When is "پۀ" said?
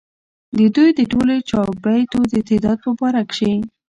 2.83-2.91